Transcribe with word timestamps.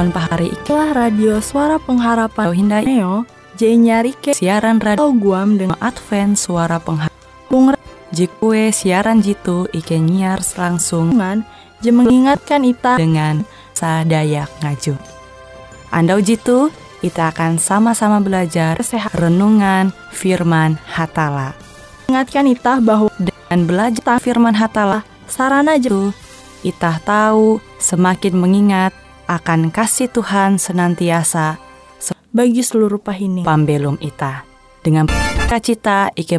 On 0.00 0.08
pahari 0.08 0.48
ikilah 0.48 0.96
radio 0.96 1.36
suara 1.44 1.76
pengharapan. 1.76 2.56
Hindai. 2.56 2.84
Neo 2.88 3.28
nyari 3.60 4.16
ke 4.16 4.32
siaran 4.32 4.80
radio. 4.80 5.12
Guam 5.12 5.60
dengan 5.60 5.76
Advent 5.84 6.40
suara 6.40 6.80
pengharapan. 6.80 7.76
Jikue 8.12 8.72
siaran 8.72 9.20
jitu 9.20 9.68
Ike 9.68 10.00
nyiar 10.00 10.40
langsung. 10.56 11.12
Je 11.84 11.90
mengingatkan 11.92 12.64
ita 12.64 12.94
dengan 12.94 13.42
sadaya 13.74 14.46
ngaju 14.62 14.94
Andau 15.90 16.22
jitu 16.22 16.70
kita 17.02 17.34
akan 17.34 17.58
sama-sama 17.58 18.22
belajar 18.22 18.78
sehat 18.86 19.10
renungan 19.18 19.90
firman 20.14 20.78
hatala. 20.86 21.58
Ingatkan 22.06 22.46
itah 22.46 22.78
bahwa 22.78 23.10
dengan 23.18 23.66
belajar 23.66 24.22
firman 24.22 24.54
hatala 24.54 25.02
sarana 25.26 25.76
jitu 25.76 26.14
Itah 26.62 27.02
tahu 27.02 27.58
semakin 27.82 28.38
mengingat 28.38 28.94
akan 29.32 29.72
kasih 29.72 30.12
Tuhan 30.12 30.60
senantiasa 30.60 31.56
bagi 32.32 32.60
seluruh 32.60 33.00
pahini 33.00 33.44
pambelum 33.44 33.96
ita. 34.04 34.44
Dengan 34.84 35.08
cita 35.62 36.10
Ike 36.12 36.36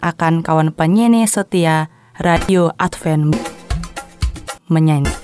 akan 0.00 0.40
kawan 0.40 0.70
penyanyi 0.74 1.26
setia 1.26 1.92
Radio 2.18 2.72
Advent 2.78 3.36
menyanyi. 4.70 5.19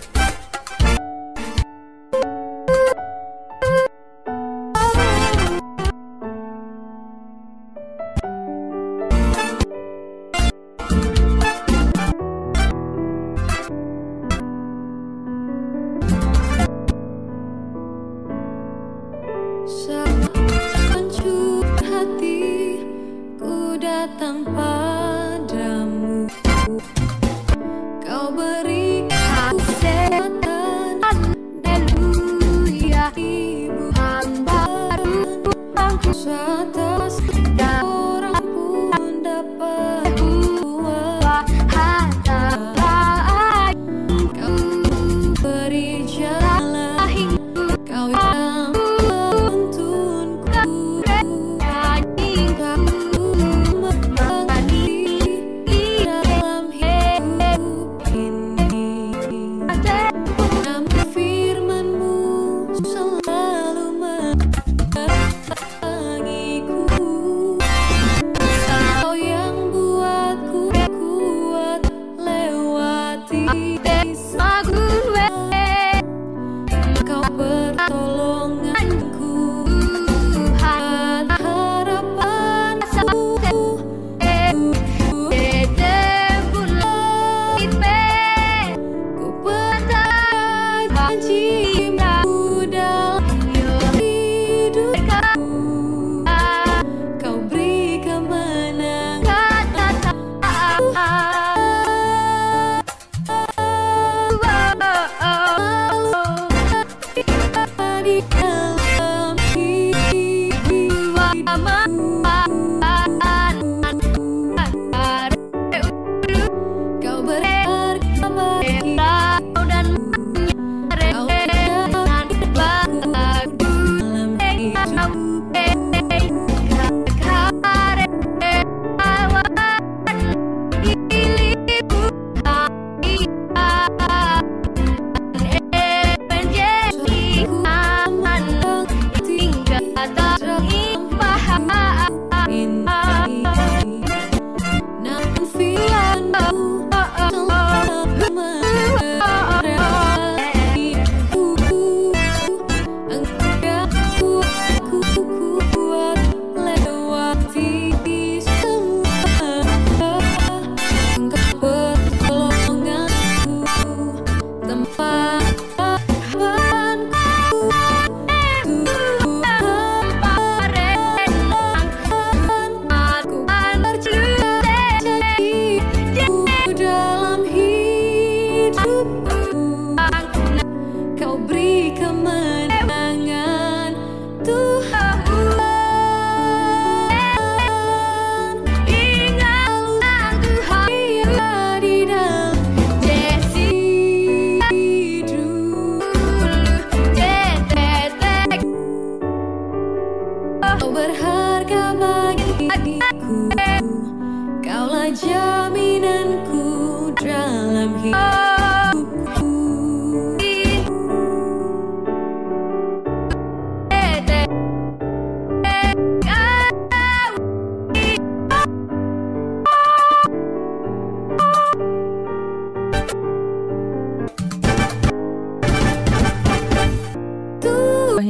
mama. 111.59 111.86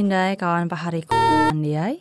Hindai 0.07 0.39
kawan 0.39 0.71
pahariku. 0.71 1.11
Andiai. 1.51 1.99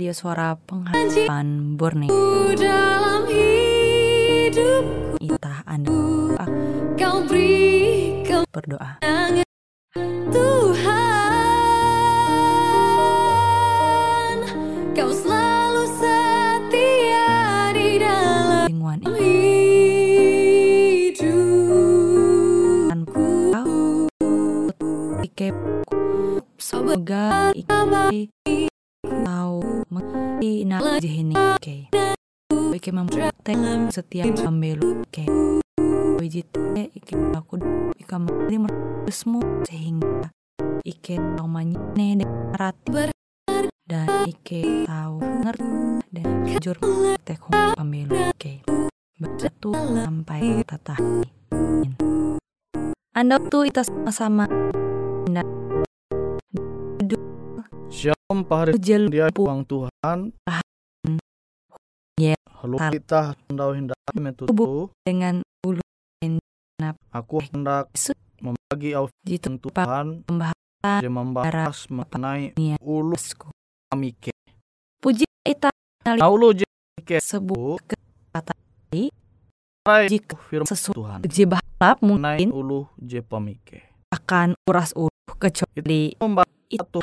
Dia 0.00 0.16
suara 0.16 0.56
pengharapan 0.56 1.76
Burni 1.76 2.08
dalam 2.56 3.28
hidupku. 3.28 5.20
Itah 5.20 5.60
Anda. 5.68 6.40
Kau 6.96 7.20
beri 7.28 8.24
berdoa 8.48 9.04
ga 27.10 27.50
ikai 27.58 28.30
tau 29.02 29.58
mengerti 29.90 30.62
jehini 31.02 31.34
ke 31.58 31.90
Oke. 32.70 32.94
Memperhatikan 32.94 33.90
setiap 33.90 34.30
pembelu 34.38 35.02
ke 35.10 35.26
Wajit 36.22 36.46
ike 36.78 37.18
aku 37.34 37.58
ika 37.98 38.14
mengeri 38.14 38.62
merusmu 38.62 39.42
sehingga 39.66 40.30
ike 40.86 41.18
tau 41.34 41.50
manyine 41.50 42.22
dekat 42.22 42.78
dan 43.90 44.06
ike 44.30 44.86
tau 44.86 45.18
ngerti 45.18 46.14
dan 46.14 46.26
jujur 46.46 46.78
tekong 47.26 47.74
pembelu 47.74 48.30
ke 48.38 48.62
Bersatu 49.18 49.74
sampai 49.74 50.62
tatahin 50.62 51.90
Anda 53.10 53.42
tuh 53.42 53.66
itu 53.66 53.82
sama-sama. 53.82 54.69
Jel 58.78 59.10
dia 59.10 59.26
Bang 59.34 59.66
Tuhan. 59.66 60.30
Ya. 62.14 62.38
Halo 62.62 62.78
Tar- 62.78 62.94
kita 62.94 63.34
hendak 63.50 63.68
hendak 63.74 63.98
metutu. 64.14 64.94
dengan 65.02 65.42
ulu 65.66 65.82
Aku 67.10 67.42
hendak 67.42 67.90
membagi 68.38 68.94
Firman 68.94 69.58
Tuhan 69.58 70.06
pembahasan 70.22 71.02
yang 71.02 71.10
membahas 71.10 71.90
mengenai 71.90 72.54
ulu 72.78 73.18
amike. 73.90 74.30
Puji 75.02 75.26
kita 75.42 75.74
ulu 76.22 76.54
jike 76.54 77.18
sebuah 77.18 77.82
Rai 79.82 80.06
jika 80.06 80.38
firman 80.38 80.70
sesuatu 80.70 81.02
Tuhan 81.02 81.18
mengenai 81.24 81.98
mungkin 81.98 82.48
ulu 82.54 82.86
je 82.94 83.18
pamike. 83.26 83.90
akan 84.14 84.54
uras 84.70 84.94
ulu 84.94 85.10
kecuali 85.34 86.14
Membahas 86.14 86.46
It- 86.70 86.78
satu 86.78 87.00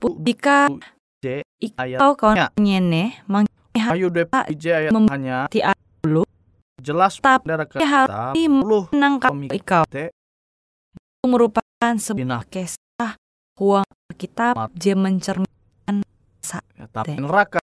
jika 0.00 0.72
J 1.20 1.44
ayat 1.76 1.98
kau 2.00 2.16
kawan 2.16 2.48
nyene 2.56 3.20
mang 3.28 3.44
Ayo 3.70 4.10
DP 4.10 4.34
J 4.58 4.64
ayat 4.88 4.92
hanya 5.14 5.46
ti 5.46 5.62
ulu 6.02 6.26
jelas 6.80 7.20
hari 7.20 8.48
ulu 8.48 8.88
menangkap 8.90 9.30
pamike 9.30 9.54
ikau 9.60 9.84
te 9.86 10.10
merupakan 11.24 11.94
sebuah 12.00 12.48
kisah 12.48 13.20
huang 13.60 13.84
kitab 14.16 14.56
je 14.72 14.96
mencerminkan 14.96 16.00
ya, 16.80 16.86
tapi 16.88 17.20
neraka. 17.20 17.60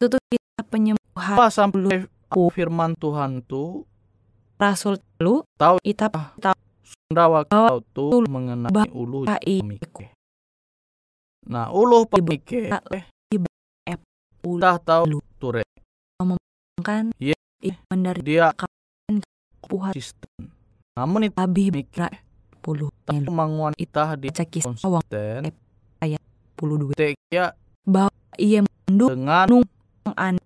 Itu 0.00 0.16
kita 0.16 0.64
penyembuhan. 0.68 1.36
Apa 1.36 1.52
sampai 1.52 2.08
firman 2.52 2.96
Tuhan 2.96 3.44
tuh 3.44 3.84
rasul 4.56 4.98
lu. 5.20 5.44
Tahu. 5.60 5.78
itap 5.84 6.16
Sundawa 6.84 7.44
Bahwa 7.44 7.70
kau 7.70 7.78
tuh 7.92 8.24
mengenai 8.24 8.88
ulu 8.90 9.28
pamike. 9.28 10.12
Nah, 11.44 11.68
ulu 11.68 12.08
pamike 12.08 12.72
Ibu- 13.28 13.52
eh, 13.84 13.96
ulu 14.42 14.60
kita 14.60 14.80
tahu 14.80 15.02
Lu. 15.06 15.18
ture 15.36 15.60
kan 16.80 17.12
Iya. 17.16 17.36
i- 17.60 17.78
mendari 17.86 18.20
dia 18.20 18.52
puhat 19.62 19.92
konsisten. 19.92 20.52
Namun 20.94 21.28
itu 21.28 21.36
abi 21.36 21.68
Mike. 21.68 21.92
bra 21.92 22.08
puluh 22.60 22.88
tahu 23.04 23.28
manguan 23.28 23.72
kita 23.72 24.16
di 24.16 24.32
kisah 24.32 24.72
awang 24.80 25.04
konsisten 25.04 25.52
puluh 26.56 26.80
dua 26.80 26.92
ya 27.28 27.52
iya 28.40 28.64
menduk 28.64 29.12
dengan 29.12 29.44
Nung. 29.50 29.64
an 30.16 30.40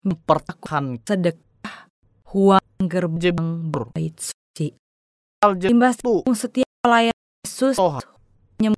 mempertahankan 0.00 1.00
sedekah 1.02 1.92
huang 2.32 2.62
gerbang 2.80 3.20
jebur 3.20 3.84
bait 3.92 4.16
suci 4.16 4.72
hal 5.44 5.60
imbas 5.60 6.00
setiap 6.32 6.68
pelayan 6.80 7.12
Yesus 7.44 7.76
toha 7.76 8.00
Nyem- 8.56 8.76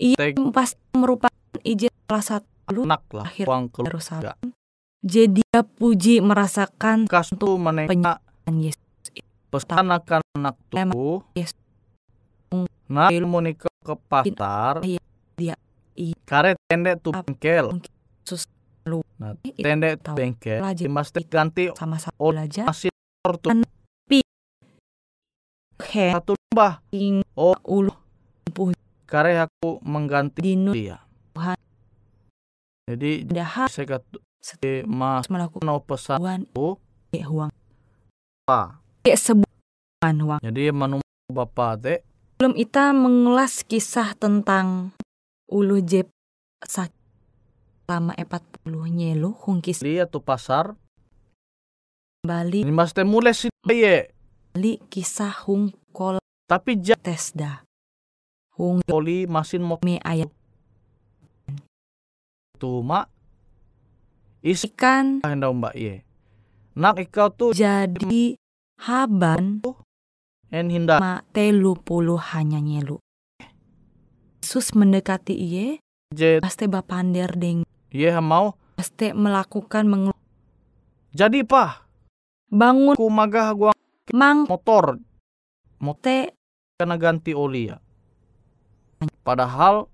ia 0.00 0.16
teg- 0.16 0.40
pasti 0.50 0.80
merupakan 0.96 1.32
izin 1.60 1.92
salah 2.08 2.24
satu 2.24 2.48
lu 2.72 2.88
nak 2.88 3.04
lah 3.12 3.28
Akhir 3.28 3.44
uang 3.44 3.68
jadi 5.04 5.28
dia 5.44 5.60
puji 5.60 6.24
merasakan 6.24 7.04
kas 7.04 7.28
tu 7.30 7.60
meneka 7.60 8.24
Yesus. 8.48 8.80
pesan 9.52 9.92
akan 9.92 10.20
anak 10.34 10.56
tuh. 10.72 11.20
Yesus. 11.36 11.60
nah 12.84 13.08
ilmu 13.08 13.40
nikah 13.40 13.68
ke 13.80 13.94
pasar. 14.02 14.80
Iya, 14.80 15.00
dia- 15.36 15.60
iya. 15.94 16.16
karet 16.24 16.56
tende 16.64 16.96
tuh 16.96 17.12
bengkel. 17.12 17.68
Yesus 18.24 18.48
lu 18.84 19.04
nah 19.16 19.36
itu 19.44 19.60
tende 19.60 20.00
tuh 20.00 20.16
bengkel. 20.16 20.58
Lajib. 20.58 20.88
teh 21.12 21.22
ganti 21.22 21.68
sama-sama 21.76 22.16
Oh, 22.16 22.32
belajar. 22.32 22.64
masih 22.64 22.88
tuh. 23.38 23.52
An- 23.52 23.68
he 25.84 26.10
satu 26.10 26.32
mbah 26.48 26.80
ing 26.90 27.20
Oh. 27.34 27.54
ulu 27.62 27.92
kare 29.04 29.36
aku 29.36 29.80
mengganti 29.84 30.40
dinu 30.40 30.72
dia. 30.72 31.00
Tuhan. 31.36 31.56
jadi 32.88 33.10
dahar 33.28 33.68
saya 33.68 33.98
kata 33.98 34.16
setiap 34.44 34.84
mas 34.88 35.28
melakukan 35.32 35.68
pesan 35.84 36.44
Oh. 36.52 36.76
huang. 37.14 37.52
Apa 38.44 38.82
ya 39.06 39.16
sebuah 39.16 40.10
huang. 40.20 40.40
Jadi 40.42 40.62
manu 40.74 41.00
bapak 41.32 41.72
teh 41.80 41.98
Belum 42.36 42.52
kita 42.58 42.90
mengulas 42.92 43.62
kisah 43.62 44.12
tentang 44.18 44.92
ulu 45.48 45.78
jep 45.80 46.10
sakit 46.66 46.92
lama 47.86 48.12
40 48.16 48.90
nyelu 48.90 49.30
hungkis 49.32 49.84
dia 49.84 50.08
tuh 50.08 50.24
pasar. 50.24 50.74
Bali 52.24 52.64
ini 52.64 52.72
mas 52.72 52.96
mulai 53.04 53.36
sih 53.36 53.52
Bali 53.60 54.72
kisah 54.88 55.44
hung 55.44 55.76
kol 55.92 56.16
tapi 56.48 56.80
ja 56.80 56.96
tesda 56.96 57.64
hung 58.54 58.78
poli 58.86 59.26
masin 59.26 59.66
mau 59.66 59.82
me 59.82 59.98
ayat 59.98 60.30
tuh 62.54 62.86
mak 62.86 63.10
isi 64.44 64.70
ikan. 64.70 65.26
Hendak 65.26 65.50
mbak 65.58 65.74
ye. 65.74 66.06
Nak 66.78 67.02
ikau 67.02 67.30
tuh 67.34 67.50
jadi 67.50 68.38
haban. 68.78 69.58
En 70.54 70.70
hinda. 70.70 71.02
Ma 71.02 71.26
telu 71.34 71.74
puluh 71.74 72.20
hanya 72.34 72.62
nyelu. 72.62 73.02
Yesus 74.44 74.76
mendekati 74.76 75.34
iye 75.34 75.82
je 76.14 76.38
pasti 76.38 76.70
bapander 76.70 77.34
deng 77.34 77.66
ye 77.90 78.12
mau. 78.22 78.54
pasti 78.74 79.14
melakukan 79.14 79.86
mengul 79.86 80.14
jadi 81.14 81.46
pah 81.46 81.86
bangun. 82.50 82.98
Ku 82.98 83.06
magah 83.06 83.54
gua 83.54 83.72
mang 84.14 84.46
motor. 84.50 84.98
Te 86.02 86.34
kena 86.80 86.98
ganti 86.98 87.32
oli 87.36 87.70
ya 87.70 87.78
padahal 89.24 89.88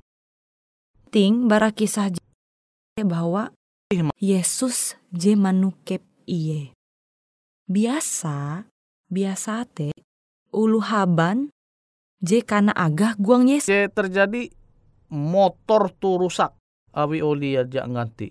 ting 1.14 1.46
bara 1.46 1.70
kisah 1.70 2.10
je 2.10 2.20
bahwa 3.06 3.54
Yesus 4.20 4.94
je 5.10 5.34
manukep 5.34 6.04
iye. 6.28 6.74
Biasa, 7.70 8.66
biasa 9.06 9.66
te 9.70 9.94
ulu 10.50 10.82
haban 10.82 11.54
je 12.18 12.42
kana 12.42 12.74
agah 12.74 13.14
guang 13.16 13.46
Yesus 13.46 13.70
je 13.70 13.86
terjadi 13.86 14.50
motor 15.10 15.94
tuh 15.94 16.18
rusak 16.20 16.54
awi 16.90 17.22
oli 17.22 17.54
aja 17.54 17.86
ganti 17.86 18.30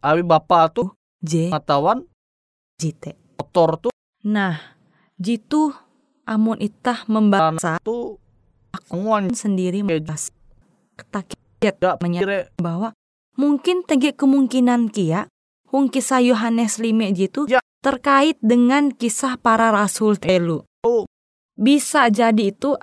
awi 0.00 0.20
bapak 0.24 0.72
tuh 0.72 0.88
je 1.20 1.52
pengetahuan 1.52 2.08
jite. 2.80 3.16
motor 3.36 3.88
tuh 3.88 3.94
Nah, 4.24 4.56
jitu 5.20 5.76
amun 6.24 6.56
itah 6.56 7.04
membaca 7.12 7.76
tuh 7.84 8.16
nguan 8.90 9.32
sendiri 9.34 9.82
membahas 9.82 10.30
ketakit 10.94 11.38
gak 11.80 11.98
menyatakan 12.00 12.50
kira 12.50 12.62
bahwa 12.62 12.88
mungkin 13.34 13.82
tege 13.82 14.14
kemungkinan 14.14 14.90
kia 14.94 15.26
hung 15.74 15.90
kisah 15.90 16.22
Yohanes 16.22 16.78
5 16.78 17.10
jitu 17.10 17.50
Ya. 17.50 17.58
terkait 17.82 18.38
dengan 18.38 18.94
kisah 18.94 19.34
para 19.36 19.74
rasul 19.74 20.14
telu. 20.16 20.62
Oh. 20.86 21.04
Bisa 21.58 22.06
jadi 22.10 22.54
itu 22.54 22.78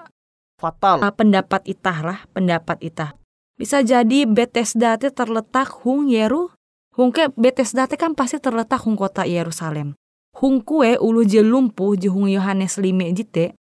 fatal 0.60 1.00
uh, 1.02 1.10
pendapat 1.16 1.64
itah 1.66 2.00
lah, 2.04 2.20
pendapat 2.36 2.78
itah. 2.84 3.16
Bisa 3.56 3.82
jadi 3.82 4.28
Bethesda 4.28 4.98
terletak 4.98 5.72
hung 5.84 6.12
Yeru, 6.12 6.52
hung 6.96 7.10
ke 7.16 7.32
Bethesda 7.34 7.88
kan 7.88 8.14
pasti 8.14 8.38
terletak 8.38 8.84
hung 8.84 9.00
kota 9.00 9.24
Yerusalem. 9.24 9.96
Hung 10.38 10.64
kue 10.64 10.96
ulu 10.96 11.28
je 11.28 11.44
lumpuh 11.44 12.00
je 12.00 12.08
hung 12.08 12.32
Yohanes 12.32 12.80
5 12.80 12.88
jite, 13.16 13.54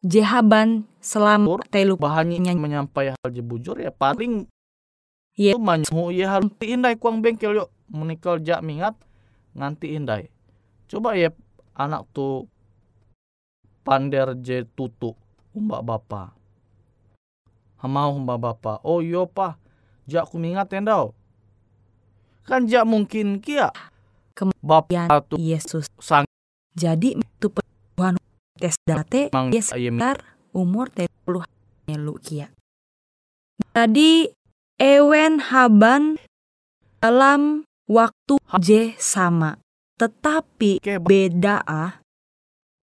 jehaban 0.00 0.86
selama 0.98 1.58
telu 1.68 1.98
bahannya 1.98 2.38
Nyanyi. 2.38 2.60
menyampaikan 2.60 3.14
hal 3.18 3.30
je 3.30 3.42
bujur 3.42 3.78
ya 3.78 3.90
paling 3.90 4.46
Iya. 5.38 5.54
itu 5.54 5.62
manyu 5.62 6.10
ya 6.10 6.34
harus 6.34 6.50
indai 6.60 6.98
kuang 6.98 7.22
bengkel 7.22 7.54
yuk 7.54 7.70
menikal 7.86 8.42
jak 8.42 8.58
mingat 8.58 8.98
nganti 9.54 9.94
indai 9.94 10.26
coba 10.90 11.14
ya 11.14 11.30
anak 11.78 12.10
tuh 12.10 12.50
pander 13.86 14.34
je 14.34 14.66
tutu 14.74 15.14
umbak 15.54 15.86
bapa 15.86 16.34
hamau 17.78 18.18
umbak 18.18 18.38
bapa 18.42 18.82
oh 18.82 18.98
yo 18.98 19.30
pa 19.30 19.54
jak 20.10 20.26
ku 20.26 20.42
mingat 20.42 20.74
endau 20.74 21.14
kan 22.42 22.66
jak 22.66 22.82
mungkin 22.82 23.38
kia 23.38 23.70
Kem- 24.34 24.50
bapak 24.58 25.30
tuh 25.30 25.38
Yesus. 25.38 25.86
sang 25.98 26.26
Jadi 26.74 27.14
tes 28.58 28.74
date 28.82 29.30
mang 29.30 29.54
dia 29.54 29.62
sekitar 29.62 30.26
umur 30.50 30.90
30 30.90 31.46
melu 31.86 32.14
kia. 32.18 32.50
Jadi 33.74 34.28
Ewen 34.78 35.42
haban 35.42 36.22
dalam 37.02 37.66
waktu 37.90 38.38
je 38.62 38.94
sama. 38.98 39.58
Tetapi 39.98 40.78
beda 41.02 41.66
ah. 41.66 41.98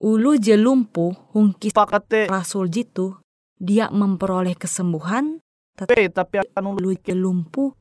Ulu 0.04 0.36
je 0.36 0.60
lumpuh 0.60 1.16
hungkis 1.32 1.72
pakate 1.72 2.28
rasul 2.28 2.68
jitu. 2.68 3.16
Dia 3.56 3.88
memperoleh 3.88 4.60
kesembuhan. 4.60 5.40
pe 5.76 6.12
tapi 6.12 6.44
akan 6.44 6.76
ulu 6.76 6.92
Ulu 6.92 7.00
je 7.00 7.16
lumpuh. 7.16 7.72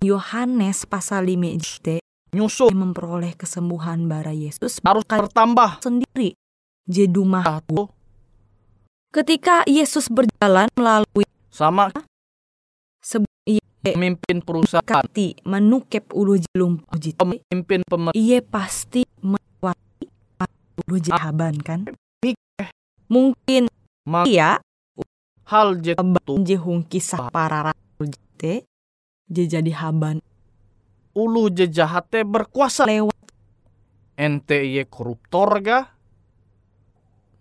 Yohanes 0.00 0.86
pasal 0.86 1.28
5 1.28 1.60
jte 1.60 2.00
nyusul 2.30 2.72
memperoleh 2.72 3.34
kesembuhan 3.34 4.06
bara 4.06 4.30
Yesus 4.30 4.78
harus 4.80 5.04
bertambah. 5.04 5.82
sendiri. 5.82 6.38
Je 6.90 7.06
dumah. 7.06 7.46
Ah, 7.46 7.62
tuh. 7.62 7.86
Ketika 9.14 9.62
Yesus 9.70 10.10
berjalan 10.10 10.66
melalui 10.74 11.22
Sama 11.50 11.90
sebuah 12.98 13.62
pemimpin 13.82 14.42
perusahaan, 14.42 14.82
kati 14.82 15.38
menukep 15.46 16.10
ulu 16.10 16.38
je 16.38 16.50
lumpuh 16.58 16.98
jitu. 16.98 17.18
pemimpin 17.18 17.86
pemerintah 17.86 18.18
Iye 18.18 18.38
pasti 18.42 19.02
melewati 19.22 20.06
ulu 20.86 20.96
je 20.98 21.10
haban 21.14 21.58
kan? 21.62 21.86
Mungkin 23.10 23.66
iya 24.26 24.62
hal 25.50 25.82
je 25.82 25.98
tu 25.98 26.34
je 26.46 26.54
hung 26.54 26.86
kisah 26.86 27.26
para 27.34 27.74
jete 27.98 28.66
je 29.26 29.42
jadi 29.50 29.72
haban 29.74 30.22
ulu 31.14 31.50
je 31.50 31.66
jahate 31.66 32.22
berkuasa. 32.22 32.86
lewat 32.86 33.18
Ente 34.14 34.62
iye 34.62 34.86
koruptor 34.86 35.58
ga? 35.64 35.99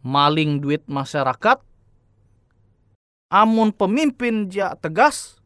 Maling 0.05 0.63
duit 0.63 0.83
masyarakat? 0.87 1.59
Amun 3.29 3.69
pemimpin 3.75 4.49
ja 4.49 4.73
tegas, 4.73 5.37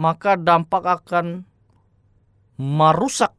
maka 0.00 0.38
dampak 0.38 1.02
akan 1.02 1.44
merusak 2.56 3.36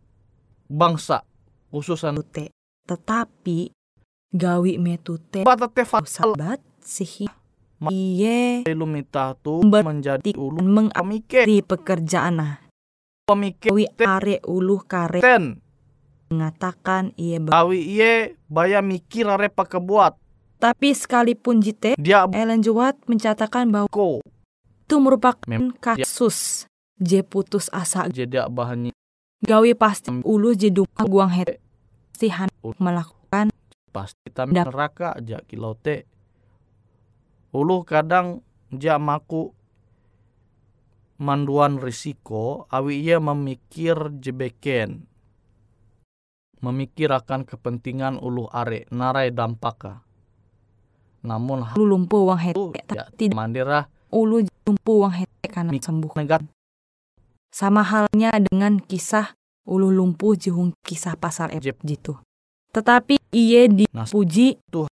bangsa 0.69 1.25
khususan 1.73 2.21
tute. 2.21 2.53
Tetapi 2.85 3.77
gawi 4.37 4.75
metute 4.75 5.47
batate 5.47 5.87
fatal 5.87 6.35
sahabat 6.35 6.59
sih 6.83 7.31
Ma- 7.79 7.93
iye 7.93 8.65
lumita 8.73 9.37
tu 9.39 9.61
menjadi 9.63 10.35
ulu 10.35 10.59
mengakhiri 10.59 11.63
pemikir 11.63 11.63
pekerjaan 11.63 12.41
nah. 12.41 12.53
pemikir 13.23 13.71
Gawi 13.71 13.85
are 14.03 14.37
uluh 14.43 14.81
kare 14.83 15.21
ten 15.21 15.61
mengatakan 16.29 17.11
ber- 17.15 17.53
awi 17.53 17.79
iye 17.79 18.13
baya 18.47 18.83
mikir 18.83 19.27
are 19.27 19.47
pakebuat 19.47 20.15
Tapi 20.57 20.89
sekalipun 20.89 21.61
jite 21.61 21.93
dia 22.01 22.25
Ellen 22.33 22.65
Juwat 22.65 22.97
mencatatkan 23.05 23.69
bahwa 23.69 23.85
ko. 23.93 24.25
itu 24.87 24.95
merupakan 24.97 25.45
Mem- 25.45 25.75
kasus. 25.77 26.65
Je 26.97 27.21
putus 27.21 27.69
asa. 27.69 28.09
Jadi 28.09 28.41
bahannya. 28.49 28.89
Gawe 29.45 29.69
pasti 29.77 30.09
ulu 30.25 30.57
dumah 30.57 31.05
guang 31.05 31.29
het 31.29 31.61
sihan 32.17 32.49
melakukan 32.81 33.53
pasti 33.93 34.33
Dap- 34.33 34.49
neraka 34.49 35.13
aja 35.13 35.45
kilau 35.45 35.77
te. 35.77 36.09
Ulu 37.53 37.85
kadang 37.85 38.41
ja 38.73 38.97
maku 38.97 39.53
manduan 41.21 41.77
risiko 41.77 42.65
awi 42.69 43.05
ia 43.05 43.21
memikir 43.21 44.09
jebeken 44.17 45.05
memikir 46.61 47.13
akan 47.13 47.45
kepentingan 47.45 48.17
ulu 48.17 48.49
are 48.49 48.85
narai 48.89 49.29
dampaka. 49.29 50.01
Namun 51.25 51.65
ulu 51.75 51.85
lumpuh 51.85 52.29
uang 52.29 52.39
het 52.39 52.55
itu 52.55 52.71
ya, 52.93 53.05
tidak 53.13 53.35
mandira 53.35 53.79
ulu 54.13 54.45
lumpuh 54.65 54.95
uang 55.05 55.13
het 55.13 55.29
karena 55.49 55.71
Mik- 55.73 55.83
sembuh. 55.83 56.11
negatif 56.15 56.49
sama 57.51 57.81
halnya 57.81 58.31
dengan 58.37 58.77
kisah 58.77 59.33
ulu 59.65 59.89
lumpuh 59.89 60.37
jehung 60.37 60.77
kisah 60.85 61.17
pasal 61.17 61.49
ep 61.51 61.63
Jep. 61.63 61.77
jitu. 61.81 62.13
Tetapi 62.71 63.17
iye 63.33 63.65
dipuji 63.67 64.61
Tuh. 64.69 64.85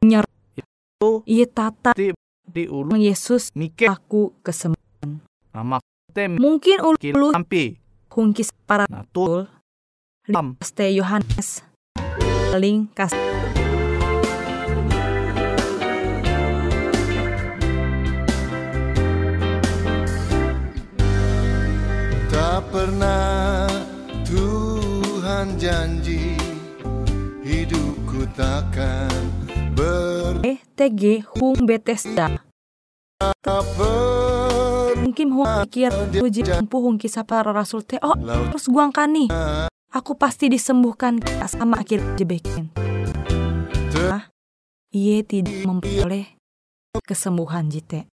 nyer 0.00 0.24
itu. 0.56 1.10
Iye 1.28 1.44
tata 1.44 1.92
di 2.46 2.64
ulu 2.64 2.96
Yesus 2.96 3.52
mikir. 3.52 3.92
aku 3.92 4.32
kesembuhan. 4.40 5.20
Mungkin 6.40 6.80
ulu 6.80 6.96
mikir 6.96 7.12
ulu 7.12 7.28
sampai 7.36 7.76
hung 8.08 8.32
kisah 8.32 8.56
para 8.64 8.88
nah 8.88 9.04
lam 10.26 10.58
Ste 10.58 10.90
Yohanes 10.90 11.62
paling 12.50 12.90
kas 12.94 13.14
Tak 22.26 22.60
pernah 22.68 23.70
Tuhan 24.26 25.54
janji 25.56 26.34
hidupku 27.46 28.26
takkan 28.34 29.46
eh 30.46 30.58
TG 30.76 31.26
hung 31.36 31.66
Bethesda. 31.66 32.38
Mungkin 34.96 35.28
hung 35.32 35.50
pikir 35.66 35.90
uji 36.20 36.42
mampu 36.46 36.76
hung 36.78 36.96
kisah 37.00 37.24
para 37.24 37.50
rasul 37.50 37.82
teh 37.82 37.98
oh 38.04 38.14
terus 38.52 38.68
guang 38.68 38.92
kani 38.92 39.28
aku 39.92 40.18
pasti 40.18 40.50
disembuhkan 40.50 41.20
sama 41.46 41.82
akhir 41.82 42.02
jebekin 42.16 42.70
ah 44.10 44.28
iye 44.94 45.20
tidak 45.26 45.66
memperoleh 45.66 46.36
kesembuhan 47.04 47.68
jite. 47.68 48.08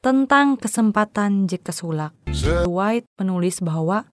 Tentang 0.00 0.56
kesempatan 0.56 1.44
je 1.44 1.60
kesulak. 1.60 2.16
White 2.64 3.04
menulis 3.20 3.60
bahwa 3.60 4.08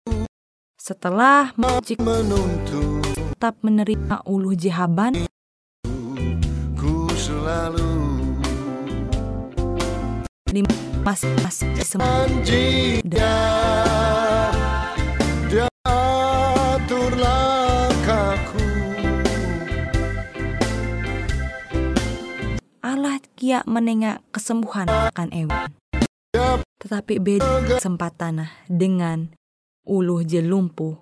setelah 0.75 1.55
menuntut 1.55 3.07
tetap 3.15 3.55
menerima 3.63 4.19
uluh 4.27 4.51
jihaban 4.51 5.15
ku 6.75 7.07
selalu. 7.15 7.88
Masing-masing 11.07 11.72
Allah 22.88 23.20
kia 23.36 23.67
menengah 23.67 24.24
kesembuhan 24.32 24.88
akan 24.88 25.27
Ewan. 25.36 25.75
Tetapi 26.79 27.20
beda 27.20 27.75
kesempatan 27.75 28.48
dengan 28.72 29.36
uluh 29.84 30.24
je 30.24 30.39
lumpuh 30.39 30.96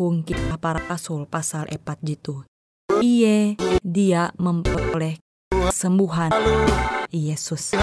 hung 0.00 0.24
kita 0.24 0.56
para 0.56 0.80
rasul 0.88 1.28
pasal 1.28 1.68
epat 1.68 2.00
jitu. 2.00 2.40
Iye 3.04 3.60
dia 3.84 4.32
memperoleh 4.40 5.20
kesembuhan 5.52 6.32
Yesus. 7.12 7.76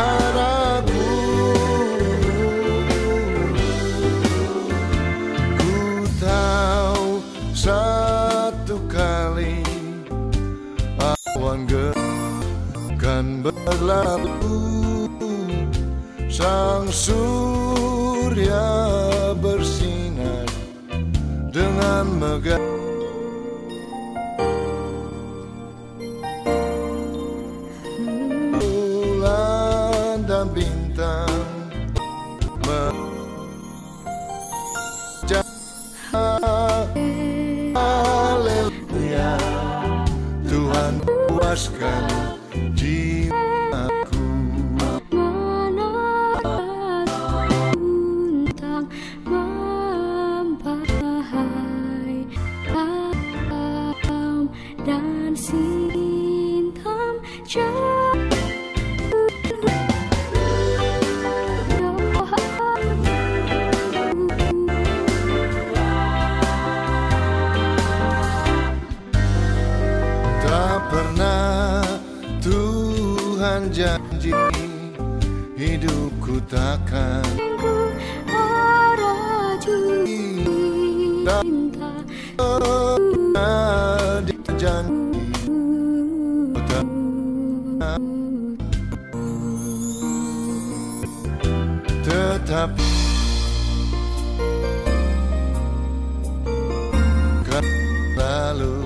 Berlalu 13.44 15.12
sang 16.32 16.88
surya 16.88 18.64
bersinar 19.36 20.48
dengan 21.52 22.08
megah. 22.24 22.64
Bulan 28.56 30.24
dan 30.24 30.48
bintang 30.56 31.44
Haleluya. 37.74 39.34
Tuhan 40.48 40.94
puaskan 41.28 42.33
tetapi 92.04 92.92
kan 97.46 97.66
lalu 98.18 98.82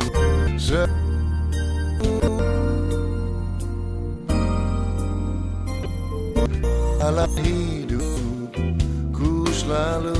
Alam 7.07 7.31
hidupku 7.39 9.47
selalu. 9.55 10.19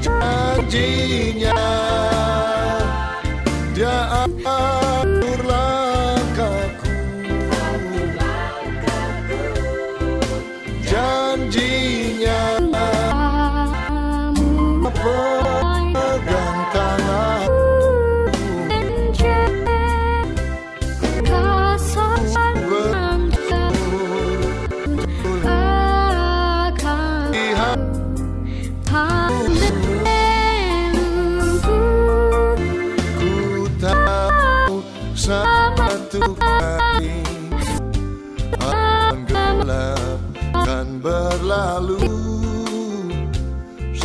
Janjinya 0.00 1.75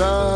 sang 0.01 0.30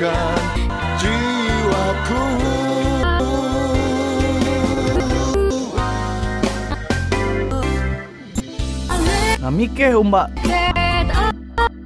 puaskan 0.00 0.40
jiwaku. 0.96 2.22
Nah 9.44 9.52
mikeh 9.52 9.92
umba. 9.92 10.32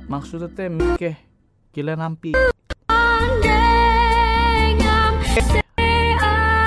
Maksudnya 0.06 0.46
teh 0.54 0.70
mikeh 0.70 1.18
kila 1.74 1.98
nampi. 1.98 2.38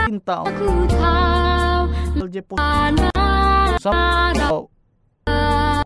Cinta 0.08 0.44
je 2.28 2.44
sama 3.80 4.68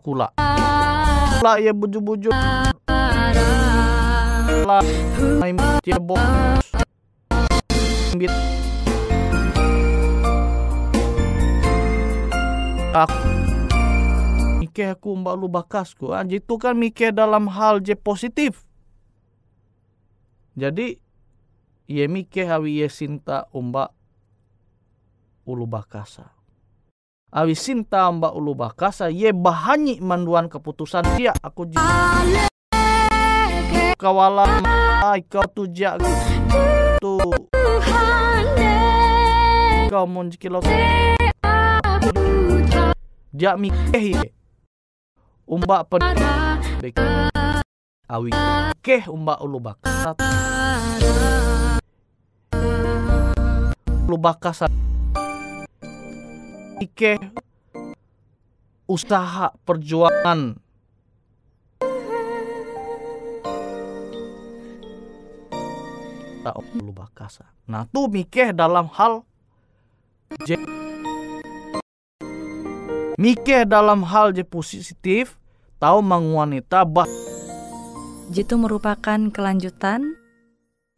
kula. 0.02 0.26
Kula 1.38 1.52
ya 1.62 1.70
buju-buju 1.70 2.34
dia 5.82 5.98
bos 5.98 6.66
bit 8.14 8.32
aku 12.92 13.32
mikir 14.72 14.96
aku 14.96 15.12
mbak 15.20 15.36
lu 15.36 15.52
bakasku. 15.52 16.16
Anjir 16.16 16.40
itu 16.40 16.56
kan 16.56 16.72
mikir 16.72 17.12
dalam 17.12 17.44
hal 17.52 17.84
je 17.84 17.92
positif. 17.92 18.64
Jadi 20.56 20.96
ia 21.92 22.08
mikir 22.08 22.48
awi 22.48 22.80
ia 22.80 22.88
sinta 22.88 23.52
umba 23.52 23.92
ulu 25.44 25.68
bakasa. 25.68 26.32
Awi 27.36 27.52
sinta 27.52 28.08
umba 28.08 28.32
ulu 28.32 28.56
bakasa 28.56 29.12
ye 29.12 29.28
bahanyi 29.36 30.00
manduan 30.00 30.48
keputusan 30.48 31.04
dia 31.20 31.36
aku 31.36 31.68
ai 34.02 35.22
kau 35.30 35.46
tu 35.46 35.70
jak 35.70 36.02
tu. 36.98 37.22
Kau 39.86 40.06
mon 40.10 40.26
jikilo 40.26 40.58
dia 43.30 43.54
mikir 43.54 44.18
ye. 44.18 44.34
Umba 45.46 45.86
pen 45.86 46.02
awi. 48.10 48.34
Keh 48.82 49.06
umba 49.06 49.38
ulu 49.38 49.62
bakasa 49.62 50.18
ulu 54.02 54.18
bakasa 54.18 54.66
ike 56.82 57.22
usaha 58.90 59.54
perjuangan 59.62 60.58
tak 66.42 66.58
ulu 66.58 66.90
bakasa 66.90 67.46
nah 67.70 67.86
tuh 67.88 68.10
mikeh 68.10 68.50
dalam 68.50 68.90
hal 68.90 69.22
je 70.44 70.58
mikeh 73.16 73.62
dalam 73.64 74.02
hal 74.02 74.34
je 74.34 74.42
positif 74.42 75.38
tahu 75.78 76.02
mang 76.02 76.34
wanita 76.34 76.82
bah 76.82 77.06
Jitu 78.32 78.56
merupakan 78.56 79.28
kelanjutan 79.28 80.16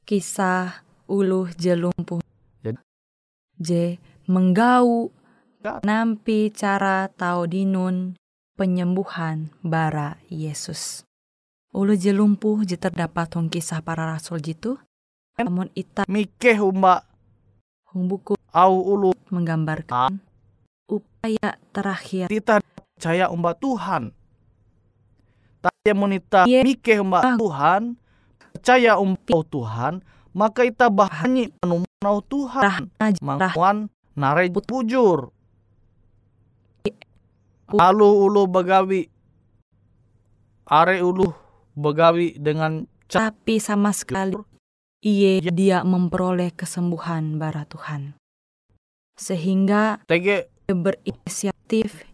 kisah 0.06 0.86
uluh 1.10 1.50
jelumpuh. 1.58 2.22
Jadi- 2.62 2.78
J 3.58 3.98
menggau 4.30 5.10
nampi 5.82 6.54
cara 6.54 7.10
tau 7.10 7.48
dinun 7.50 8.14
penyembuhan 8.54 9.50
bara 9.66 10.14
Yesus. 10.30 11.02
Ulu 11.74 11.98
jelumpuh 11.98 12.62
je 12.62 12.78
terdapat 12.78 13.34
hong 13.34 13.50
kisah 13.50 13.82
para 13.82 14.06
rasul 14.06 14.38
jitu. 14.38 14.78
Namun 15.34 15.66
ita 15.74 16.06
mikeh 16.06 16.62
umba 16.62 17.02
hong 17.90 18.06
buku 18.06 18.38
au 18.54 18.74
ulu 18.78 19.10
menggambarkan 19.34 20.22
upaya 20.86 21.58
terakhir 21.74 22.30
kita 22.30 22.62
percaya 22.62 23.26
umba 23.26 23.58
Tuhan. 23.58 24.14
Tapi 25.58 25.90
monita 25.96 26.46
Ye. 26.46 26.62
mikeh 26.62 27.02
umba 27.02 27.34
Tuhan, 27.34 27.98
percaya 28.54 28.94
umba 29.00 29.42
Tuhan, 29.50 30.04
maka 30.30 30.62
kita 30.62 30.86
bahanyi 30.92 31.50
penumanau 31.58 32.22
Tuhan. 32.30 32.92
Mangkuan 33.18 33.90
nare 34.14 34.52
bujur. 34.54 35.34
Lalu 37.74 38.08
ulu 38.28 38.42
begawi. 38.46 39.08
Are 40.68 40.96
ulu 41.02 41.32
begawi 41.74 42.38
dengan 42.38 42.86
tapi 43.04 43.60
sama 43.60 43.92
sekali 43.92 44.53
iye 45.04 45.44
dia 45.44 45.84
memperoleh 45.84 46.48
kesembuhan 46.56 47.36
bara 47.36 47.68
Tuhan. 47.68 48.16
Sehingga 49.20 50.00
tege 50.08 50.48
ia 50.48 50.74
berinisiatif 50.74 52.08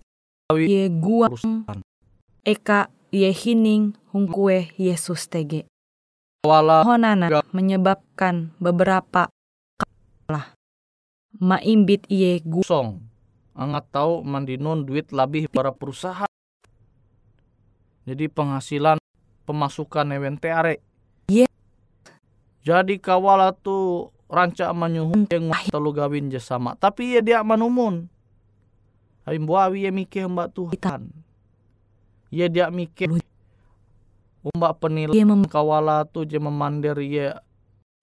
Awi. 0.50 0.66
ye 0.66 0.82
gua 0.90 1.30
eka 2.42 2.90
ye 3.14 3.30
hining 3.30 3.94
hungkue 4.10 4.74
Yesus 4.74 5.30
tege. 5.30 5.70
Wala 6.42 6.82
Honana 6.82 7.46
menyebabkan 7.54 8.50
beberapa 8.58 9.30
kalah 9.78 10.50
maimbit 11.38 12.04
iye 12.10 12.42
gu 12.42 12.66
song. 12.66 13.06
angat 13.54 13.86
tahu 13.92 14.24
mandinun 14.24 14.82
duit 14.88 15.12
lebih 15.14 15.46
para 15.52 15.70
perusahaan. 15.70 16.28
Jadi 18.08 18.26
penghasilan 18.26 18.98
pemasukan 19.44 20.16
ewen 20.16 20.40
are. 20.48 20.80
Jadi 22.70 23.02
kawala 23.02 23.50
tu 23.50 24.06
ranca 24.30 24.70
manyuhun 24.70 25.26
yang 25.26 25.50
telu 25.74 25.90
gawin 25.90 26.30
je 26.30 26.38
sama. 26.38 26.78
Tapi 26.78 27.18
ya 27.18 27.20
dia 27.20 27.42
manumun. 27.42 28.06
Awi 29.26 29.42
awi 29.42 29.78
ya 29.82 29.90
mikir 29.90 30.30
mbak 30.30 30.54
Tuhan. 30.54 31.10
Ya 32.30 32.46
dia 32.46 32.70
mikir 32.70 33.10
Mbak 34.40 34.80
penilai 34.80 35.18
Ia 35.18 35.26
mem 35.26 35.44
kawala 35.44 36.06
tu 36.06 36.22
je 36.22 36.38
memandir 36.38 36.94
ya 37.02 37.42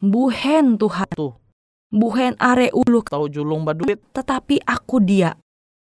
buhen 0.03 0.75
Tuhan. 0.75 1.15
Tuh. 1.15 1.39
Buhen 1.88 2.36
are 2.36 2.67
ulu 2.75 2.99
tahu 3.08 3.32
julung 3.32 3.63
baduit 3.63 4.03
tetapi 4.12 4.60
aku 4.67 4.99
dia. 4.99 5.39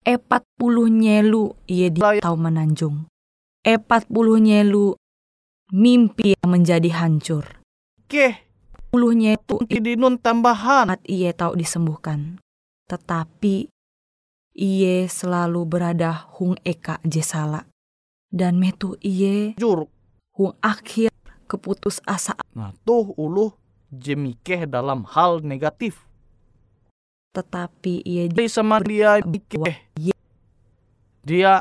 Epat 0.08 0.40
puluh 0.56 0.88
nyelu 0.88 1.52
ia 1.68 1.92
dia 1.92 2.24
tahu 2.24 2.36
menanjung. 2.40 3.04
Epat 3.60 4.08
puluh 4.08 4.40
nyelu 4.40 4.96
mimpi 5.68 6.32
yang 6.32 6.48
menjadi 6.48 6.88
hancur. 6.96 7.44
ke 8.10 8.49
Puluh 8.90 9.14
nyelu 9.14 9.62
dinun 9.70 10.18
tambahan 10.18 10.98
ia 11.06 11.30
tahu 11.30 11.54
disembuhkan. 11.54 12.42
Tetapi 12.90 13.70
ia 14.58 14.96
selalu 15.06 15.62
berada 15.62 16.26
hung 16.34 16.58
eka 16.66 16.98
jesala. 17.06 17.70
Dan 18.30 18.58
metu 18.62 18.94
ia 19.02 19.54
jur 19.58 19.90
hung 20.40 20.54
akhir 20.62 21.10
keputus 21.50 21.98
asa 22.08 22.32
nah 22.54 22.72
tuh 22.86 23.10
uluh 23.18 23.52
jemikeh 23.90 24.64
dalam 24.64 25.02
hal 25.04 25.42
negatif 25.42 26.06
tetapi 27.34 28.06
ia 28.06 28.30
jadi 28.30 28.46
sama 28.46 28.78
dia 28.78 29.18
mikeh 29.20 29.76
Iya. 29.98 30.16
dia 31.26 31.54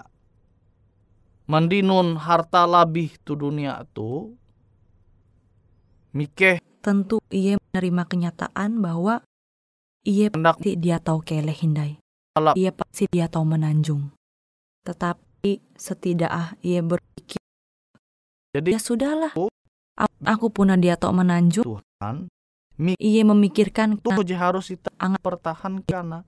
mandinun 1.50 2.16
harta 2.22 2.64
labih 2.70 3.18
tu 3.26 3.34
dunia 3.34 3.82
tu 3.92 4.38
mikeh 6.14 6.62
tentu 6.80 7.20
ia 7.30 7.60
menerima 7.60 8.04
kenyataan 8.08 8.80
bahwa 8.80 9.22
ia 10.08 10.32
pasti 10.32 10.80
dia 10.80 10.98
tahu 10.98 11.22
keleh 11.22 11.56
hindai. 11.56 12.00
Alap. 12.40 12.56
Ia 12.56 12.72
pasti 12.72 13.06
dia 13.12 13.28
tahu 13.28 13.46
menanjung. 13.46 14.16
Tetapi 14.88 15.60
setidak 15.76 16.32
ah 16.32 16.50
ia 16.64 16.80
berpikir, 16.80 17.40
jadi 18.56 18.76
ya 18.76 18.80
sudahlah. 18.80 19.32
Oh. 19.36 19.52
Aku 20.24 20.48
pun 20.48 20.72
dia 20.80 20.96
tahu 20.96 21.12
menanjung. 21.12 21.68
Tuhan 21.68 22.32
Ia 22.80 23.24
memikirkan 23.28 24.00
tuh 24.00 24.16
harus 24.16 24.72
kita 24.72 24.88
Angat. 24.96 25.20
pertahankan 25.20 26.24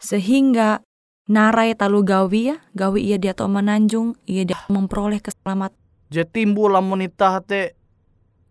sehingga 0.00 0.80
narai 1.28 1.76
talu 1.76 2.00
gawi 2.00 2.54
ya, 2.54 2.56
gawi 2.72 3.12
ia 3.12 3.20
dia 3.20 3.36
tahu 3.36 3.52
menanjung, 3.52 4.16
ia 4.24 4.48
dia 4.48 4.56
memperoleh 4.72 5.20
keselamatan 5.20 5.76
je 6.08 6.24
timbul 6.24 6.72
lamun 6.72 7.04
itah 7.04 7.44
te 7.44 7.76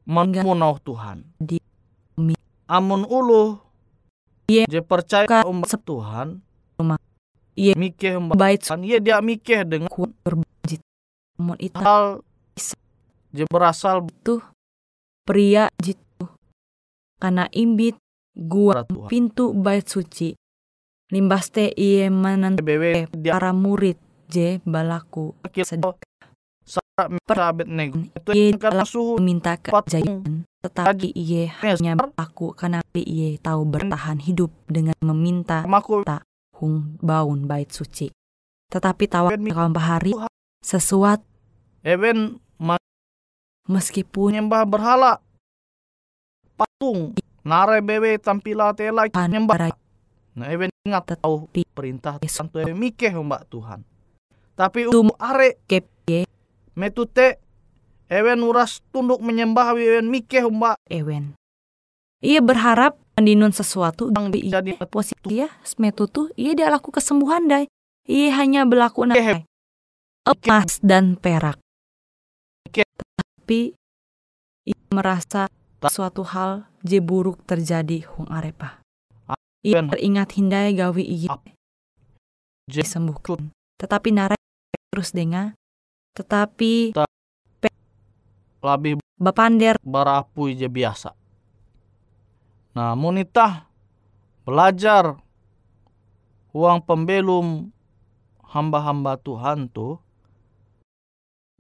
menmunau 0.08 0.80
Tuhan 0.80 1.28
Di- 1.38 1.60
amun 2.68 3.04
uluh 3.04 3.60
Iya. 4.48 4.64
je 4.64 4.80
percaya 4.80 5.28
Ka- 5.28 5.44
umat 5.44 5.68
Tuhan 5.84 6.40
Rumah. 6.80 6.96
Iya. 7.60 7.76
mikeh 7.76 8.16
bait 8.32 8.64
iya 8.80 8.98
dia 9.04 9.20
mikeh 9.20 9.68
dengan 9.68 9.92
suku 9.92 10.08
berbajit. 10.24 10.80
Namun 11.36 11.58
itu 11.60 11.76
hal 11.84 12.24
je 13.36 13.44
berasal 13.52 14.08
pria 15.28 15.68
jitu 15.76 16.32
karena 17.20 17.52
imbit 17.52 18.00
gua 18.32 18.88
pintu 19.12 19.52
bait 19.52 19.84
suci 19.84 20.32
limbas 21.12 21.52
teh 21.52 21.68
iye 21.76 22.08
menentu 22.08 22.64
para 23.28 23.52
murid 23.52 24.00
je 24.32 24.64
balaku 24.64 25.36
sedek 25.52 26.07
sara 26.68 27.08
sabet 27.32 27.68
nego. 27.72 28.04
Itu 28.12 28.36
yang 28.36 28.60
karena 28.60 28.84
suhu 28.84 29.16
meminta 29.18 29.56
Patung. 29.56 29.88
kejayaan 29.88 30.44
tetapi 30.68 31.16
iye 31.16 31.48
hanya 31.64 31.96
berlaku 31.96 32.52
karena 32.52 32.84
iye 32.92 33.40
tahu 33.40 33.64
bertahan 33.64 34.20
hidup 34.20 34.52
dengan 34.68 35.00
meminta 35.00 35.64
maku 35.64 36.04
hung 36.60 37.00
baun 37.00 37.48
bait 37.48 37.72
suci. 37.72 38.12
Tetapi 38.68 39.08
tawa 39.08 39.32
kawan 39.32 39.72
bahari 39.72 40.12
sesuatu 40.60 41.24
even 41.88 42.36
meskipun 43.72 44.36
menyembah 44.36 44.68
berhala. 44.68 45.14
Patung. 46.60 47.16
Nare 47.48 47.80
BW 47.80 48.20
tampila 48.20 48.76
tela 48.76 49.08
nyembah 49.08 49.72
nah 50.38 50.54
even 50.54 50.70
ingat 50.86 51.18
tahu 51.18 51.50
perintah 51.74 52.22
Tuhan 52.22 52.46
tu 52.46 52.62
even 52.62 52.78
mikeh 52.78 53.10
mbak 53.10 53.50
Tuhan. 53.50 53.82
Tapi 54.54 54.86
Tu- 54.86 55.00
um 55.00 55.10
are 55.18 55.58
kep 55.66 55.88
ye 56.06 56.27
metute 56.78 57.42
even 58.08 58.46
uras 58.46 58.86
tunduk 58.94 59.18
menyembah 59.20 59.74
even 59.76 60.14
mikeh 60.14 60.46
mbak. 60.46 60.78
Ewen. 60.88 61.34
Ia 62.22 62.42
berharap 62.42 62.98
mendinun 63.18 63.50
sesuatu 63.52 64.14
yang 64.14 64.30
Iya. 64.30 64.62
jadi 64.62 64.78
positif 64.86 65.26
ya 65.26 65.50
smetu 65.66 66.06
tuh 66.06 66.30
ia 66.38 66.54
dia 66.54 66.70
laku 66.70 66.94
kesembuhan 66.94 67.50
dai. 67.50 67.66
Ia 68.06 68.38
hanya 68.40 68.64
berlaku 68.64 69.10
Oke. 69.10 69.42
emas 70.48 70.78
dan 70.86 71.18
perak. 71.18 71.58
Tapi 72.70 73.74
ia 74.64 74.80
merasa 74.94 75.50
suatu 75.90 76.24
hal 76.24 76.70
je 76.84 77.00
buruk 77.02 77.42
terjadi 77.48 78.04
hung 78.16 78.28
arepa 78.28 78.84
ia 79.68 79.84
teringat 79.84 80.36
hindai 80.40 80.76
gawi 80.76 81.04
ia 81.04 81.36
disembuhkan. 82.68 83.52
Tetapi 83.80 84.10
narai 84.12 84.40
terus 84.92 85.12
dengar 85.16 85.56
tetapi 86.18 86.98
Ta- 86.98 87.06
lebih 88.66 88.98
bapander 89.22 89.78
barapu 89.86 90.50
je 90.50 90.66
biasa. 90.66 91.14
Namun 92.74 93.22
itah 93.22 93.70
belajar 94.42 95.22
uang 96.58 96.82
pembelum 96.82 97.70
hamba-hamba 98.42 99.22
Tuhan 99.22 99.70
tu 99.70 100.02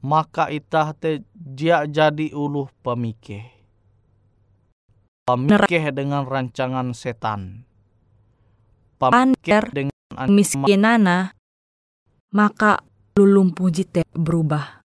maka 0.01 0.49
itah 0.53 0.93
te 0.93 1.25
dia 1.33 1.85
jadi 1.85 2.33
uluh 2.33 2.69
pemikeh. 2.81 3.45
Pemikeh 5.25 5.91
dengan 5.93 6.25
rancangan 6.25 6.93
setan. 6.97 7.65
Pander 8.97 9.69
dengan 9.69 10.25
miskinana 10.29 11.37
maka 12.33 12.81
lulumpuh 13.17 13.73
jite 13.73 14.05
berubah. 14.13 14.85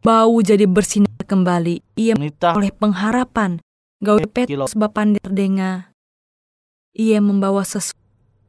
Bau 0.00 0.38
jadi 0.40 0.64
bersinar 0.70 1.26
kembali. 1.26 1.82
Ia 1.98 2.14
itah 2.14 2.54
oleh 2.54 2.70
pengharapan. 2.70 3.58
Gawe 3.98 4.22
Kilo. 4.22 4.30
Petrus 4.30 4.78
bapandir 4.78 5.26
denga 5.26 5.90
ia 6.94 7.18
membawa 7.18 7.66
sesuatu 7.66 7.98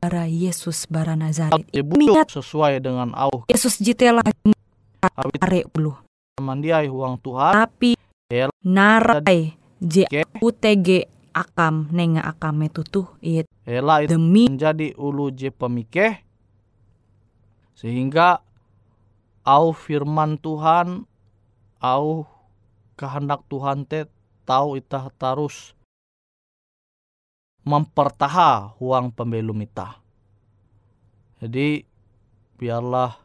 bara 0.05 0.29
Yesus 0.29 0.85
bara 0.85 1.17
Nazaret. 1.17 1.65
Mingat. 1.73 2.29
sesuai 2.29 2.77
dengan 2.77 3.09
au 3.17 3.41
Yesus 3.49 3.81
jitela 3.81 4.21
awit 4.21 5.41
are 5.41 5.65
ulu 5.73 5.97
mandiai 6.37 6.85
uang 6.85 7.17
Tuhan. 7.25 7.57
Tapi 7.57 7.97
narai 8.61 9.57
je 9.81 10.05
Ke. 10.05 10.21
UTG 10.37 11.09
akam 11.33 11.89
nenga 11.89 12.21
akam 12.21 12.61
tutuh 12.69 13.09
it 13.25 13.49
Ela 13.65 14.05
itu 14.05 14.13
demi 14.13 14.45
menjadi 14.45 14.93
ulu 14.93 15.33
je 15.33 15.49
pemikeh 15.49 16.21
sehingga 17.73 18.44
au 19.45 19.71
firman 19.71 20.41
Tuhan 20.41 21.05
au 21.77 22.25
kehendak 22.97 23.45
Tuhan 23.45 23.85
te 23.85 24.09
tahu 24.43 24.81
itah 24.81 25.13
tarus 25.13 25.77
mempertaha 27.65 28.77
huang 28.77 29.09
pembelum 29.13 29.61
itah. 29.61 30.01
Jadi 31.41 31.85
biarlah 32.57 33.21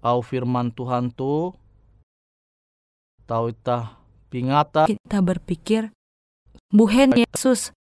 au 0.00 0.18
firman 0.24 0.72
Tuhan 0.72 1.12
tu 1.12 1.52
tahu 3.28 3.52
itah 3.52 4.00
pingata 4.32 4.88
kita 4.88 5.20
berpikir 5.20 5.92
buhen 6.72 7.12
Yesus 7.12 7.74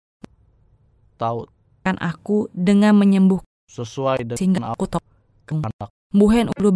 tahu 1.16 1.48
kan 1.86 1.96
aku 2.02 2.50
dengan 2.52 2.98
menyembuh 2.98 3.40
sesuai 3.70 4.36
sehingga 4.36 4.62
dengan 4.62 4.74
au 4.74 4.76
aku 4.76 4.86
tahu 4.90 5.04
kehendak. 5.46 5.90
buhen 6.12 6.50
ulu 6.58 6.70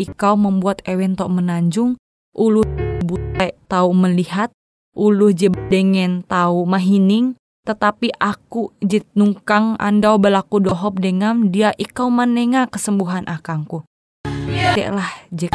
ikau 0.00 0.34
membuat 0.38 0.80
ewen 0.88 1.18
tok 1.18 1.32
menanjung 1.32 1.98
ulu 2.36 2.62
butai 3.04 3.56
tahu 3.66 3.90
melihat 3.92 4.52
ulu 4.94 5.30
je 5.34 5.50
dengen 5.70 6.24
tahu 6.26 6.64
mahining 6.64 7.38
tetapi 7.68 8.08
aku 8.16 8.72
jit 8.80 9.04
nungkang 9.12 9.76
andau 9.76 10.16
belaku 10.16 10.56
dohop 10.56 10.96
dengam 11.04 11.52
dia 11.52 11.76
ikau 11.76 12.08
manenga 12.08 12.64
kesembuhan 12.64 13.28
akangku. 13.28 13.84
Deklah 14.72 15.12
je 15.28 15.52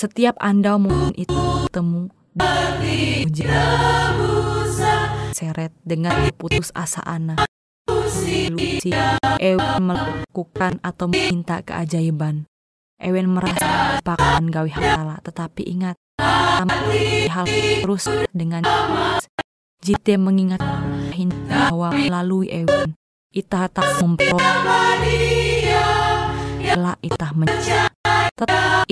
Setiap 0.00 0.40
Anda 0.40 0.80
mungkin 0.80 1.12
itu 1.12 1.36
temu 1.68 2.08
seret 5.36 5.76
dengan 5.84 6.32
putus 6.40 6.72
asa 6.72 7.04
anak. 7.04 7.44
Si 8.80 8.96
Ewen 9.36 9.92
melakukan 9.92 10.80
atau 10.80 11.04
meminta 11.04 11.60
keajaiban. 11.60 12.48
Ewen 12.96 13.28
merasa 13.28 14.00
pakan 14.00 14.48
gawi 14.48 14.72
hatala, 14.72 15.20
tetapi 15.20 15.68
ingat, 15.68 16.00
hal 16.16 17.44
terus 17.84 18.08
dengan 18.32 18.64
Jite 19.84 20.16
mengingat 20.16 20.64
bahwa 21.44 21.92
melalui 21.92 22.48
Ewen, 22.48 22.96
Ita 23.36 23.68
tak 23.68 24.00
memperoleh 24.00 24.48
Ela 26.64 26.96
itah 27.04 27.36
mencari 27.36 27.89
Tetap 28.40 28.88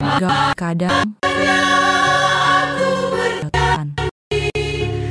Gak 0.00 0.56
kadang 0.56 1.20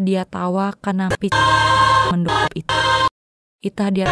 Dia 0.01 0.25
tawa 0.25 0.73
karena 0.81 1.13
pit 1.13 1.29
mendukung 2.09 2.49
itu. 2.57 2.73
Itah 3.61 3.89
dia 3.93 4.09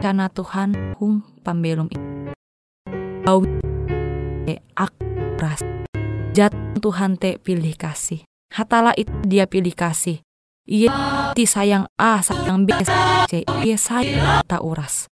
karena 0.00 0.32
Tuhan 0.32 0.96
hung 0.96 1.20
pambelum 1.44 1.92
itu. 1.92 2.08
Au 3.28 3.44
ak 4.80 4.92
ras. 5.36 5.60
Jat 6.32 6.56
Tuhan 6.80 7.20
te 7.20 7.36
pilih 7.36 7.76
kasih. 7.76 8.24
Hatala 8.48 8.96
itu 8.96 9.12
dia 9.28 9.44
pilih 9.44 9.76
kasih. 9.76 10.24
Ia 10.64 10.88
ti 11.32 11.48
sayang 11.48 11.88
A 11.96 12.20
sayang 12.20 12.68
B 12.68 12.76
C 13.28 13.44
Ia 13.64 13.76
sayang 13.80 14.44
tak 14.44 14.60
uras. 14.60 15.08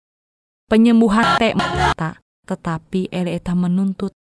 Penyembuhan 0.70 1.36
te 1.36 1.52
mata. 1.58 2.22
Tetapi 2.44 3.08
ele 3.08 3.34
eta 3.34 3.56
menuntut. 3.56 4.12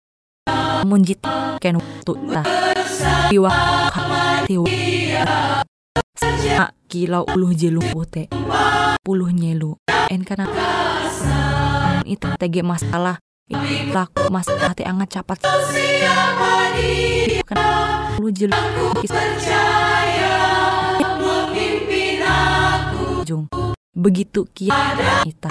Munjit 0.84 1.20
ken 1.62 1.78
waktu 1.78 2.12
ta. 2.32 2.42
Tiwa 3.30 3.50
tiwa 4.44 4.68
kilau 6.88 7.24
uluh 7.32 7.52
jelu 7.54 7.80
pute. 7.92 8.28
Puluh 9.04 9.30
nyelu. 9.32 9.76
En 10.10 10.24
kana 10.24 10.48
itu 12.04 12.28
tege 12.40 12.60
masalah. 12.64 13.20
Laku 13.92 14.32
mas 14.32 14.48
hati 14.48 14.84
anget 14.88 15.20
capat. 15.20 15.44
Kan 17.44 17.58
uluh 18.16 18.32
jelu 18.32 18.56
jung. 23.24 23.48
Begitu 23.96 24.44
kita. 24.52 25.48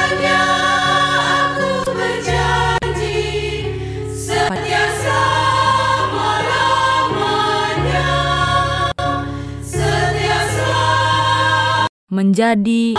Menjadi 12.13 12.93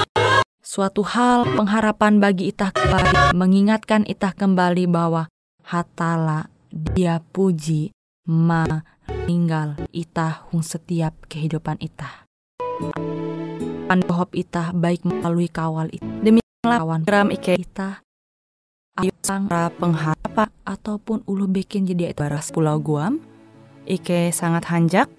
suatu 0.58 1.06
hal 1.06 1.46
pengharapan 1.54 2.18
bagi 2.18 2.50
itah 2.50 2.74
kembali 2.74 3.30
mengingatkan 3.38 4.02
itah 4.10 4.34
kembali 4.34 4.90
bahwa 4.90 5.30
hatala 5.62 6.50
dia 6.74 7.22
puji 7.30 7.94
ma 8.26 8.82
tinggal 9.30 9.78
itah 9.94 10.50
hung 10.50 10.66
setiap 10.66 11.14
kehidupan 11.30 11.78
itah 11.78 12.26
pandohop 14.14 14.30
itah 14.38 14.70
baik 14.70 15.02
melalui 15.02 15.50
kawal 15.50 15.90
itah. 15.90 16.06
Demi 16.22 16.38
lawan 16.62 17.02
geram 17.02 17.34
ike 17.34 17.58
itah 17.58 17.98
ayo 19.02 19.10
sang 19.26 19.50
pengharapan 19.50 20.54
ataupun 20.62 21.26
ulu 21.26 21.50
bikin 21.50 21.82
jadi 21.82 22.14
itu 22.14 22.22
baras 22.22 22.54
pulau 22.54 22.78
Guam 22.78 23.18
ike 23.90 24.30
sangat 24.30 24.70
hanjak 24.70 25.10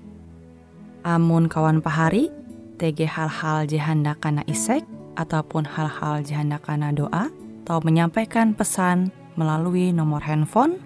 amun 1.03 1.51
kawan 1.51 1.83
pahari 1.83 2.31
TG 2.79 3.03
hal-hal 3.03 3.67
jihanda 3.67 4.15
kana 4.15 4.47
isek 4.47 4.87
ataupun 5.19 5.67
hal-hal 5.67 6.23
jihanda 6.23 6.55
kana 6.63 6.95
doa 6.95 7.27
atau 7.67 7.83
menyampaikan 7.83 8.55
pesan 8.55 9.11
melalui 9.35 9.91
nomor 9.91 10.23
handphone 10.23 10.79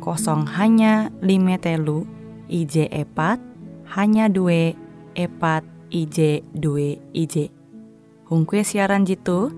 kosong 0.00 0.48
hanya 0.56 1.12
lima 1.20 1.60
telu 1.60 2.08
IJ 2.48 2.88
epat 2.88 3.36
hanya 3.92 4.32
dua 4.32 4.72
epat 5.12 5.69
IJ 5.90 6.46
dua 6.54 6.96
IJ 7.10 7.50
Hungkue 8.30 8.62
siaran 8.62 9.02
jitu 9.02 9.50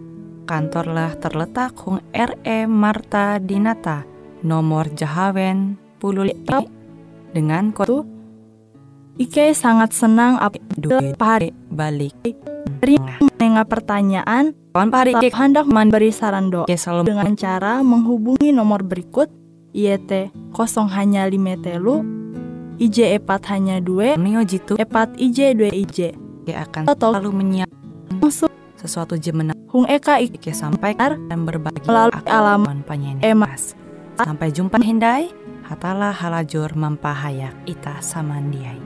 kantorlah 0.48 1.12
terletak 1.20 1.76
Hung 1.84 2.00
RE 2.10 2.58
Marta 2.66 3.36
Dinata 3.36 4.08
nomor 4.40 4.88
Jahawen 4.96 5.76
puluh 6.00 6.32
dengan 7.32 7.70
kode 7.70 8.08
Ike 9.20 9.52
sangat 9.52 9.92
senang 9.92 10.40
apa 10.40 10.56
duit 10.72 11.20
pahari 11.20 11.52
balik. 11.68 12.16
Menengah 13.20 13.68
pertanyaan. 13.68 14.56
Kawan 14.72 14.88
pahari 14.88 15.12
tetap 15.12 15.36
hendak 15.36 15.66
memberi 15.68 16.08
saran 16.08 16.48
Oke, 16.48 16.80
selalu 16.80 17.12
dengan 17.12 17.36
cara 17.36 17.84
menghubungi 17.84 18.56
nomor 18.56 18.80
berikut 18.80 19.28
IET 19.76 20.32
0 20.56 20.88
hanya 20.96 21.28
5 21.28 21.64
telu 21.64 22.00
IJ 22.80 23.20
epat 23.20 23.52
hanya 23.52 23.84
2 23.84 24.16
Neo 24.16 24.40
jitu. 24.48 24.80
epat 24.80 25.12
IJ 25.20 25.60
2 25.60 25.76
IJ 25.76 26.16
Oke, 26.42 26.58
akan 26.58 26.90
selalu 26.90 27.30
menyiap 27.30 27.70
langsung 28.18 28.50
sesuatu 28.74 29.14
jemenang 29.14 29.54
Hung 29.70 29.86
Eka 29.86 30.18
Ik 30.18 30.42
Oke, 30.42 30.50
sampaikan 30.50 31.30
dan 31.30 31.46
berbagi 31.46 31.86
Melalui 31.86 32.18
alamat 32.26 32.82
penyanyi 32.82 33.22
Emas. 33.22 33.78
Sampai 34.18 34.50
jumpa. 34.50 34.82
Hindai 34.82 35.30
Hatala 35.62 36.10
halajur 36.10 36.74
mampahayak 36.74 37.54
ita 37.64 38.02
samandiai. 38.02 38.82